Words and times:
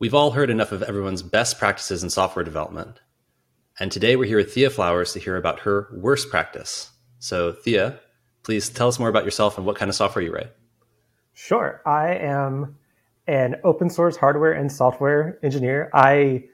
We've 0.00 0.14
all 0.14 0.30
heard 0.30 0.48
enough 0.48 0.72
of 0.72 0.82
everyone's 0.82 1.22
best 1.22 1.58
practices 1.58 2.02
in 2.02 2.08
software 2.08 2.42
development. 2.42 3.02
And 3.78 3.92
today 3.92 4.16
we're 4.16 4.24
here 4.24 4.38
with 4.38 4.54
Thea 4.54 4.70
Flowers 4.70 5.12
to 5.12 5.18
hear 5.18 5.36
about 5.36 5.60
her 5.60 5.88
worst 5.92 6.30
practice. 6.30 6.90
So, 7.18 7.52
Thea, 7.52 8.00
please 8.42 8.70
tell 8.70 8.88
us 8.88 8.98
more 8.98 9.10
about 9.10 9.26
yourself 9.26 9.58
and 9.58 9.66
what 9.66 9.76
kind 9.76 9.90
of 9.90 9.94
software 9.94 10.24
you 10.24 10.32
write. 10.32 10.52
Sure. 11.34 11.82
I 11.84 12.14
am 12.14 12.78
an 13.26 13.56
open 13.62 13.90
source 13.90 14.16
hardware 14.16 14.52
and 14.52 14.72
software 14.72 15.38
engineer. 15.42 15.90
I 15.92 16.44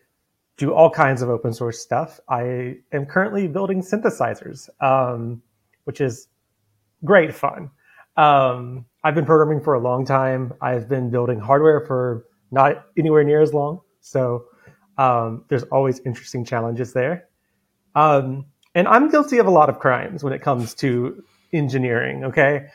do 0.57 0.75
all 0.75 0.91
kinds 0.91 1.23
of 1.23 1.29
open 1.29 1.53
source 1.53 1.79
stuff. 1.79 2.19
I 2.29 2.79
am 2.91 3.07
currently 3.07 3.47
building 3.47 3.81
synthesizers, 3.81 4.69
um, 4.81 5.41
which 5.85 6.01
is 6.01 6.27
great 7.05 7.33
fun. 7.33 7.71
Um, 8.17 8.87
I've 9.05 9.15
been 9.15 9.25
programming 9.25 9.63
for 9.63 9.75
a 9.75 9.81
long 9.81 10.05
time. 10.05 10.53
I've 10.61 10.89
been 10.89 11.11
building 11.11 11.39
hardware 11.39 11.87
for 11.87 12.25
not 12.57 12.87
anywhere 12.97 13.23
near 13.23 13.43
as 13.43 13.53
long. 13.53 13.81
So 14.01 14.47
um, 14.97 15.45
there's 15.49 15.63
always 15.65 16.01
interesting 16.01 16.45
challenges 16.45 16.95
there. 16.95 17.29
Um, 17.95 18.47
and 18.75 18.89
I'm 18.89 19.11
guilty 19.11 19.39
of 19.39 19.47
a 19.47 19.51
lot 19.51 19.69
of 19.69 19.79
crimes 19.79 20.25
when 20.25 20.33
it 20.33 20.43
comes 20.43 20.75
to 20.77 21.23
engineering, 21.53 22.25
okay? 22.25 22.67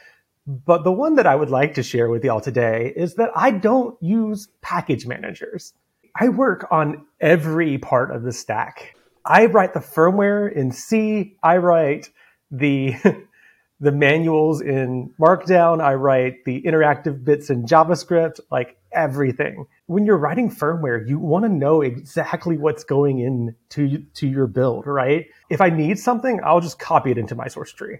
But 0.48 0.84
the 0.84 0.91
one 0.91 1.16
that 1.16 1.26
I 1.26 1.35
would 1.35 1.49
like 1.49 1.73
to 1.76 1.84
share 1.84 2.09
with 2.09 2.23
y'all 2.23 2.41
today 2.41 2.94
is 2.95 3.16
that 3.16 3.31
I 3.35 3.52
don't 3.52 3.95
use 4.02 4.48
package 4.62 5.05
managers. 5.07 5.73
I 6.16 6.29
work 6.29 6.68
on 6.71 7.05
every 7.20 7.77
part 7.77 8.12
of 8.16 8.23
the 8.23 8.34
stack. 8.34 8.95
I 9.26 9.45
write 9.45 9.73
the 9.73 9.79
firmware 9.79 10.52
in 10.52 10.71
C. 10.71 11.38
I 11.43 11.57
write 11.57 12.09
the 12.49 12.95
the 13.79 13.91
manuals 13.91 14.62
in 14.62 15.13
Markdown. 15.20 15.82
I 15.82 15.95
write 15.95 16.45
the 16.45 16.62
interactive 16.63 17.23
bits 17.23 17.49
in 17.49 17.66
JavaScript, 17.66 18.40
like 18.52 18.77
everything. 18.94 19.66
When 19.88 20.05
you're 20.05 20.18
writing 20.18 20.50
firmware, 20.50 21.08
you 21.08 21.20
want 21.20 21.45
to 21.45 21.49
know 21.49 21.82
exactly 21.82 22.58
what's 22.58 22.84
going 22.84 23.20
in 23.20 23.55
to, 23.70 23.99
to 24.15 24.27
your 24.27 24.48
build, 24.48 24.88
right? 24.88 25.27
If 25.49 25.62
I 25.62 25.70
need 25.70 25.99
something, 25.99 26.40
I'll 26.43 26.62
just 26.62 26.79
copy 26.79 27.12
it 27.12 27.18
into 27.18 27.35
my 27.35 27.48
source 27.48 27.71
tree. 27.71 27.99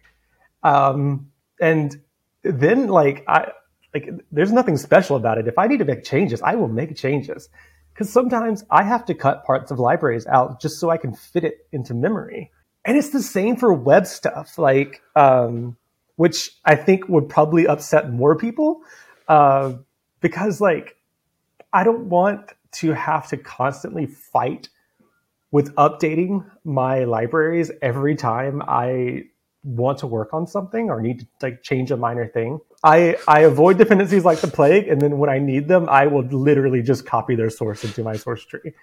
Um, 0.64 1.32
and 1.60 2.02
then 2.44 2.88
like, 2.88 3.24
I, 3.28 3.52
like, 3.94 4.10
there's 4.32 4.52
nothing 4.52 4.78
special 4.78 5.16
about 5.16 5.38
it. 5.38 5.48
If 5.48 5.58
I 5.58 5.68
need 5.68 5.80
to 5.80 5.86
make 5.86 6.04
changes, 6.04 6.42
I 6.42 6.56
will 6.56 6.68
make 6.68 6.96
changes. 6.96 7.50
Cause 7.94 8.10
sometimes 8.10 8.64
I 8.72 8.84
have 8.84 9.06
to 9.06 9.14
cut 9.14 9.44
parts 9.44 9.70
of 9.70 9.78
libraries 9.78 10.26
out 10.26 10.62
just 10.62 10.80
so 10.80 10.90
I 10.90 10.98
can 10.98 11.14
fit 11.14 11.44
it 11.44 11.68
into 11.72 11.94
memory 11.94 12.52
and 12.86 12.98
it's 12.98 13.10
the 13.10 13.22
same 13.22 13.56
for 13.56 13.72
web 13.74 14.08
stuff, 14.08 14.58
like 14.58 15.02
um, 15.16 15.78
which 16.16 16.52
I 16.66 16.76
think 16.76 17.08
would 17.08 17.30
probably 17.30 17.68
upset 17.68 18.12
more 18.12 18.36
people 18.36 18.82
uh, 19.28 19.74
because 20.22 20.62
like 20.62 20.96
I 21.74 21.84
don't 21.84 22.10
want 22.10 22.52
to 22.74 22.94
have 22.94 23.28
to 23.30 23.38
constantly 23.38 24.06
fight 24.06 24.70
with 25.52 25.76
updating 25.76 26.50
my 26.64 27.04
libraries 27.04 27.72
every 27.82 28.16
time 28.16 28.62
I 28.66 29.26
want 29.64 30.00
to 30.00 30.08
work 30.08 30.34
on 30.34 30.48
something 30.48 30.90
or 30.90 31.02
need 31.02 31.20
to 31.20 31.28
like 31.42 31.62
change 31.62 31.92
a 31.92 31.98
minor 31.98 32.28
thing. 32.28 32.60
I, 32.84 33.18
I 33.28 33.42
avoid 33.42 33.78
dependencies 33.78 34.26
like 34.26 34.40
the 34.40 34.48
plague, 34.48 34.88
and 34.88 35.00
then 35.00 35.20
when 35.20 35.30
I 35.30 35.38
need 35.38 35.68
them, 35.68 35.88
I 35.88 36.08
will 36.08 36.24
literally 36.24 36.82
just 36.82 37.06
copy 37.06 37.36
their 37.36 37.52
source 37.52 37.84
into 37.84 38.04
my 38.04 38.16
source 38.16 38.44
tree. 38.44 38.74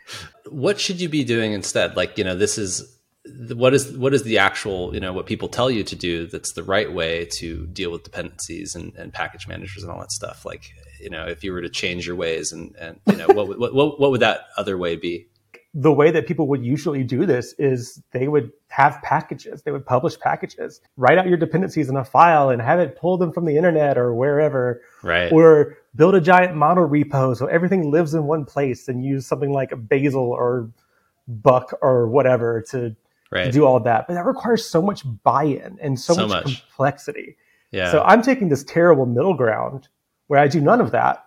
What 0.49 0.79
should 0.79 1.01
you 1.01 1.09
be 1.09 1.25
doing 1.25 1.53
instead? 1.53 1.97
Like, 1.97 2.17
you 2.17 2.23
know, 2.23 2.37
this 2.37 2.59
is 2.59 2.98
what 3.39 3.73
is 3.73 3.97
what 3.97 4.15
is 4.15 4.25
the 4.25 4.39
actual 4.39 4.93
you 4.93 5.01
know 5.01 5.13
what 5.13 5.27
people 5.27 5.49
tell 5.49 5.71
you 5.71 5.85
to 5.85 5.95
do 5.95 6.27
that's 6.27 6.53
the 6.55 6.63
right 6.63 6.93
way 6.93 7.29
to 7.39 7.67
deal 7.69 7.93
with 7.93 8.03
dependencies 8.03 8.75
and, 8.75 8.95
and 8.97 9.13
package 9.13 9.47
managers 9.47 9.83
and 9.83 9.93
all 9.93 10.01
that 10.01 10.11
stuff? 10.11 10.45
Like 10.45 10.73
you 11.01 11.11
know 11.11 11.27
if 11.27 11.45
you 11.45 11.53
were 11.53 11.63
to 11.63 11.69
change 11.69 12.07
your 12.07 12.17
ways 12.17 12.53
and 12.53 12.75
and 12.77 13.01
you 13.07 13.17
know 13.17 13.29
what, 13.29 13.59
what 13.59 13.75
what 13.75 14.01
what 14.01 14.11
would 14.11 14.21
that 14.21 14.47
other 14.57 14.77
way 14.77 14.97
be? 14.97 15.29
The 15.75 15.93
way 15.93 16.11
that 16.11 16.27
people 16.27 16.49
would 16.49 16.65
usually 16.65 17.05
do 17.05 17.27
this 17.27 17.55
is 17.59 18.03
they 18.13 18.27
would 18.27 18.51
have 18.69 19.01
packages. 19.03 19.63
They 19.63 19.71
would 19.71 19.87
publish 19.87 20.19
packages. 20.19 20.81
Write 20.97 21.19
out 21.19 21.29
your 21.29 21.37
dependencies 21.37 21.89
in 21.89 21.97
a 21.97 22.05
file 22.05 22.49
and 22.49 22.61
have 22.61 22.81
it 22.81 22.97
pull 22.97 23.19
them 23.19 23.33
from 23.33 23.45
the 23.45 23.57
internet 23.57 23.99
or 23.99 24.15
wherever. 24.15 24.81
Right. 25.03 25.31
Or 25.31 25.77
build 25.95 26.15
a 26.15 26.21
giant 26.21 26.57
mono 26.57 26.89
repo 26.89 27.37
so 27.37 27.47
everything 27.47 27.91
lives 27.91 28.15
in 28.15 28.25
one 28.25 28.45
place 28.45 28.89
and 28.89 29.05
use 29.05 29.27
something 29.27 29.53
like 29.53 29.71
bazel 29.89 30.33
or 30.33 30.71
buck 31.29 31.79
or 31.83 32.09
whatever 32.09 32.63
to 32.71 32.97
right. 33.31 33.45
to 33.45 33.53
do 33.53 33.65
all 33.65 33.77
of 33.77 33.85
that. 33.85 34.07
But 34.07 34.15
that 34.15 34.25
requires 34.25 34.65
so 34.65 34.83
much 34.83 35.03
buy-in 35.23 35.79
and 35.81 35.99
so, 35.99 36.15
so 36.15 36.27
much, 36.27 36.45
much, 36.45 36.67
complexity. 36.67 37.37
Yeah. 37.71 37.91
So 37.91 38.03
I'm 38.03 38.23
taking 38.23 38.49
this 38.49 38.65
terrible 38.65 39.07
middle 39.07 39.35
ground 39.35 39.89
where 40.29 40.41
I 40.41 40.49
do 40.49 40.61
none 40.61 40.81
of 40.81 40.91
that 40.93 41.25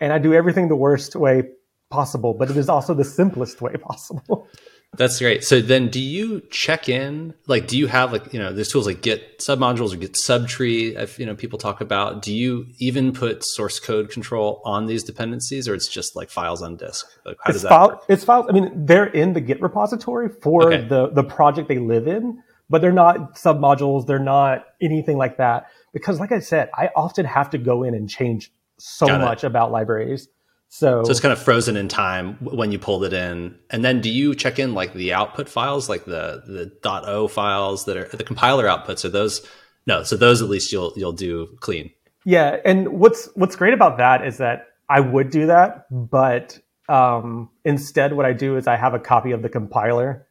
and 0.00 0.12
I 0.12 0.18
do 0.18 0.34
everything 0.34 0.68
the 0.68 0.76
worst 0.76 1.16
way 1.16 1.44
possible, 1.90 2.34
but 2.34 2.50
it 2.50 2.56
is 2.56 2.68
also 2.68 2.94
the 2.94 3.04
simplest 3.04 3.60
way 3.60 3.74
possible. 3.74 4.48
That's 4.96 5.20
great. 5.20 5.44
So 5.44 5.60
then 5.60 5.88
do 5.88 6.00
you 6.00 6.42
check 6.50 6.88
in, 6.88 7.34
like, 7.46 7.68
do 7.68 7.78
you 7.78 7.86
have 7.86 8.12
like, 8.12 8.32
you 8.32 8.40
know, 8.40 8.52
there's 8.52 8.68
tools 8.68 8.86
like 8.86 9.02
Git 9.02 9.38
submodules 9.38 9.94
or 9.94 9.96
Git 9.96 10.14
subtree, 10.14 10.96
if, 10.98 11.18
you 11.18 11.24
know, 11.26 11.34
people 11.34 11.58
talk 11.58 11.80
about, 11.80 12.22
do 12.22 12.34
you 12.34 12.66
even 12.78 13.12
put 13.12 13.44
source 13.44 13.78
code 13.78 14.10
control 14.10 14.60
on 14.64 14.86
these 14.86 15.04
dependencies 15.04 15.68
or 15.68 15.74
it's 15.74 15.86
just 15.86 16.16
like 16.16 16.28
files 16.28 16.60
on 16.60 16.76
disk? 16.76 17.06
Like, 17.24 17.36
how 17.42 17.50
it's 17.50 17.54
does 17.54 17.62
that 17.62 17.68
file, 17.68 17.88
work? 17.88 18.02
It's 18.08 18.24
files. 18.24 18.46
I 18.48 18.52
mean, 18.52 18.84
they're 18.84 19.06
in 19.06 19.32
the 19.32 19.40
Git 19.40 19.62
repository 19.62 20.28
for 20.28 20.72
okay. 20.72 20.86
the, 20.86 21.08
the 21.10 21.22
project 21.22 21.68
they 21.68 21.78
live 21.78 22.08
in, 22.08 22.42
but 22.68 22.82
they're 22.82 22.92
not 22.92 23.36
submodules. 23.36 24.06
They're 24.08 24.18
not 24.18 24.66
anything 24.82 25.16
like 25.16 25.36
that. 25.36 25.68
Because 25.92 26.18
like 26.18 26.32
I 26.32 26.40
said, 26.40 26.68
I 26.74 26.90
often 26.96 27.26
have 27.26 27.48
to 27.50 27.58
go 27.58 27.84
in 27.84 27.94
and 27.94 28.10
change 28.10 28.52
so 28.78 29.06
much 29.06 29.44
about 29.44 29.70
libraries. 29.70 30.28
So, 30.72 31.02
so 31.02 31.10
it's 31.10 31.18
kind 31.18 31.32
of 31.32 31.42
frozen 31.42 31.76
in 31.76 31.88
time 31.88 32.36
when 32.40 32.70
you 32.70 32.78
pulled 32.78 33.02
it 33.02 33.12
in. 33.12 33.58
And 33.70 33.84
then 33.84 34.00
do 34.00 34.08
you 34.08 34.36
check 34.36 34.60
in 34.60 34.72
like 34.72 34.94
the 34.94 35.12
output 35.12 35.48
files, 35.48 35.88
like 35.88 36.04
the, 36.04 36.44
the 36.46 36.88
.o 36.88 37.26
files 37.26 37.86
that 37.86 37.96
are 37.96 38.04
the 38.04 38.22
compiler 38.22 38.66
outputs? 38.66 39.04
Are 39.04 39.08
those, 39.08 39.44
no, 39.86 40.04
so 40.04 40.16
those 40.16 40.40
at 40.40 40.48
least 40.48 40.70
you'll, 40.70 40.92
you'll 40.94 41.10
do 41.10 41.48
clean. 41.58 41.90
Yeah. 42.24 42.58
And 42.64 43.00
what's, 43.00 43.28
what's 43.34 43.56
great 43.56 43.74
about 43.74 43.98
that 43.98 44.24
is 44.24 44.38
that 44.38 44.68
I 44.88 45.00
would 45.00 45.30
do 45.30 45.48
that, 45.48 45.86
but, 45.90 46.56
um, 46.88 47.50
instead 47.64 48.12
what 48.12 48.24
I 48.24 48.32
do 48.32 48.56
is 48.56 48.68
I 48.68 48.76
have 48.76 48.94
a 48.94 49.00
copy 49.00 49.32
of 49.32 49.42
the 49.42 49.48
compiler, 49.48 50.28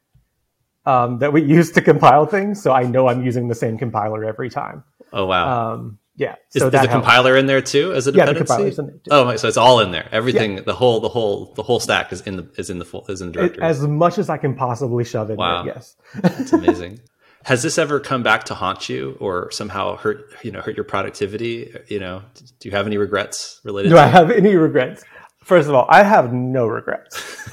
um, 0.85 1.19
that 1.19 1.33
we 1.33 1.43
use 1.57 1.71
to 1.73 1.81
compile 1.81 2.25
things. 2.25 2.63
So 2.63 2.71
I 2.71 2.83
know 2.83 3.09
I'm 3.09 3.25
using 3.25 3.49
the 3.49 3.55
same 3.55 3.77
compiler 3.77 4.23
every 4.23 4.49
time. 4.49 4.85
Oh, 5.11 5.25
wow. 5.25 5.73
Um, 5.73 5.99
yeah. 6.15 6.35
Is, 6.53 6.61
so 6.61 6.67
is 6.67 6.71
the 6.71 6.79
helps. 6.79 6.91
compiler 6.91 7.37
in 7.37 7.45
there 7.45 7.61
too 7.61 7.93
as 7.93 8.05
a 8.05 8.11
dependency? 8.11 8.17
Yeah, 8.17 8.33
the 8.33 8.45
compiler's 8.45 8.79
in 8.79 8.87
there 8.87 8.95
too. 8.95 9.09
Oh, 9.09 9.35
so 9.37 9.47
it's 9.47 9.57
all 9.57 9.79
in 9.79 9.91
there. 9.91 10.09
Everything, 10.11 10.57
yeah. 10.57 10.63
the 10.63 10.75
whole, 10.75 10.99
the 10.99 11.07
whole, 11.09 11.53
the 11.53 11.63
whole 11.63 11.79
stack 11.79 12.11
is 12.11 12.21
in 12.21 12.35
the 12.35 12.51
is 12.57 12.69
in 12.69 12.77
the 12.77 12.85
full 12.85 13.05
is 13.07 13.21
in 13.21 13.27
the 13.27 13.33
directory. 13.33 13.63
As 13.63 13.81
much 13.81 14.17
as 14.17 14.29
I 14.29 14.37
can 14.37 14.53
possibly 14.53 15.05
shove 15.05 15.29
it 15.29 15.33
in 15.33 15.39
wow. 15.39 15.63
there. 15.63 15.75
Yes. 15.75 15.95
That's 16.21 16.53
amazing. 16.53 16.99
Has 17.45 17.63
this 17.63 17.77
ever 17.77 18.01
come 18.01 18.21
back 18.21 18.43
to 18.45 18.53
haunt 18.53 18.89
you 18.89 19.15
or 19.21 19.49
somehow 19.51 19.95
hurt 19.95 20.25
you 20.43 20.51
know 20.51 20.59
hurt 20.59 20.75
your 20.75 20.83
productivity? 20.83 21.73
You 21.87 21.99
know, 21.99 22.21
do 22.59 22.67
you 22.67 22.75
have 22.75 22.85
any 22.85 22.97
regrets 22.97 23.61
related? 23.63 23.89
Do 23.89 23.97
I 23.97 24.07
have 24.07 24.29
any 24.29 24.55
regrets? 24.55 25.05
First 25.45 25.69
of 25.69 25.73
all, 25.73 25.85
I 25.89 26.03
have 26.03 26.33
no 26.33 26.67
regrets. 26.67 27.49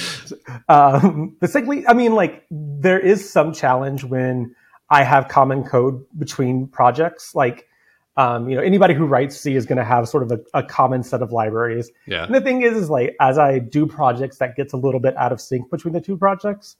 um, 0.68 1.36
but 1.38 1.50
secondly, 1.50 1.86
I 1.86 1.92
mean, 1.92 2.14
like 2.14 2.44
there 2.50 2.98
is 2.98 3.30
some 3.30 3.52
challenge 3.52 4.04
when 4.04 4.54
I 4.88 5.02
have 5.02 5.28
common 5.28 5.64
code 5.64 6.04
between 6.16 6.68
projects, 6.68 7.34
like 7.34 7.66
um, 8.16 8.48
you 8.48 8.56
know, 8.56 8.62
anybody 8.62 8.94
who 8.94 9.04
writes 9.04 9.38
C 9.38 9.56
is 9.56 9.66
going 9.66 9.76
to 9.76 9.84
have 9.84 10.08
sort 10.08 10.22
of 10.22 10.32
a, 10.32 10.58
a, 10.58 10.62
common 10.62 11.02
set 11.02 11.20
of 11.20 11.32
libraries. 11.32 11.90
Yeah. 12.06 12.24
And 12.24 12.34
the 12.34 12.40
thing 12.40 12.62
is, 12.62 12.74
is 12.74 12.88
like 12.88 13.14
as 13.20 13.36
I 13.36 13.58
do 13.58 13.86
projects, 13.86 14.38
that 14.38 14.56
gets 14.56 14.72
a 14.72 14.78
little 14.78 15.00
bit 15.00 15.14
out 15.18 15.32
of 15.32 15.40
sync 15.40 15.70
between 15.70 15.92
the 15.92 16.00
two 16.00 16.16
projects. 16.16 16.76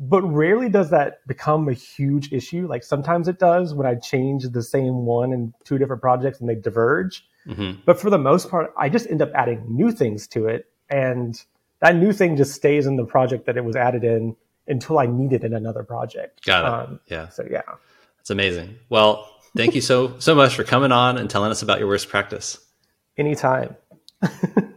But 0.00 0.22
rarely 0.22 0.68
does 0.68 0.90
that 0.90 1.26
become 1.26 1.68
a 1.68 1.72
huge 1.72 2.32
issue. 2.32 2.66
Like 2.66 2.82
sometimes 2.82 3.28
it 3.28 3.38
does 3.38 3.74
when 3.74 3.86
I 3.86 3.94
change 3.94 4.44
the 4.44 4.62
same 4.62 5.06
one 5.06 5.32
in 5.32 5.54
two 5.64 5.78
different 5.78 6.02
projects 6.02 6.40
and 6.40 6.48
they 6.48 6.56
diverge. 6.56 7.24
Mm-hmm. 7.46 7.80
But 7.84 8.00
for 8.00 8.10
the 8.10 8.18
most 8.18 8.50
part, 8.50 8.74
I 8.76 8.88
just 8.88 9.06
end 9.06 9.22
up 9.22 9.30
adding 9.34 9.64
new 9.68 9.92
things 9.92 10.26
to 10.28 10.48
it, 10.48 10.66
and 10.90 11.40
that 11.80 11.94
new 11.94 12.12
thing 12.12 12.36
just 12.36 12.54
stays 12.54 12.86
in 12.86 12.96
the 12.96 13.04
project 13.04 13.46
that 13.46 13.56
it 13.56 13.64
was 13.64 13.76
added 13.76 14.02
in 14.02 14.34
until 14.68 14.98
I 14.98 15.06
need 15.06 15.32
it 15.32 15.44
in 15.44 15.54
another 15.54 15.82
project. 15.82 16.44
Got 16.44 16.64
it. 16.64 16.88
Um, 16.88 17.00
yeah. 17.06 17.28
So 17.28 17.46
yeah, 17.50 17.62
it's 18.20 18.30
amazing. 18.30 18.76
Well, 18.88 19.28
Thank 19.56 19.74
you 19.74 19.80
so 19.80 20.14
so 20.18 20.34
much 20.34 20.54
for 20.54 20.64
coming 20.64 20.92
on 20.92 21.16
and 21.16 21.30
telling 21.30 21.50
us 21.50 21.62
about 21.62 21.78
your 21.78 21.88
worst 21.88 22.08
practice. 22.08 22.58
Anytime. 23.16 23.76